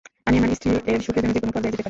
আমি 0.27 0.35
আমার 0.39 0.51
স্ত্রী 0.57 0.69
এর 0.91 0.99
সুখের 1.05 1.21
জন্যে 1.23 1.35
যেকোনো 1.37 1.53
পর্যায়ে 1.55 1.71
যেতে 1.71 1.77
পারি। 1.77 1.79